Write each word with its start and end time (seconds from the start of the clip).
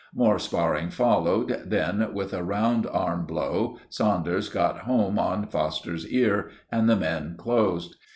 More 0.15 0.39
sparring 0.39 0.89
followed, 0.89 1.61
then, 1.63 2.11
with 2.15 2.33
a 2.33 2.41
round 2.43 2.87
arm 2.87 3.27
blow, 3.27 3.77
Saunders 3.87 4.49
got 4.49 4.79
home 4.79 5.19
on 5.19 5.45
Foster's 5.45 6.09
ear, 6.11 6.49
and 6.71 6.89
the 6.89 6.95
men 6.95 7.35
closed. 7.37 7.97